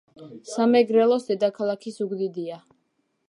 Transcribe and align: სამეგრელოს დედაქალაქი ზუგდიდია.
სამეგრელოს 0.51 1.27
დედაქალაქი 1.27 1.95
ზუგდიდია. 1.99 2.61